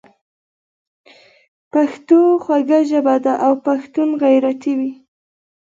پښتو 1.71 2.19
خوږه 2.43 2.79
ژبه 2.89 3.15
ده 3.23 3.33
او 3.45 3.51
پښتون 3.65 4.09
غیرتي 4.23 4.73
وي. 4.79 4.91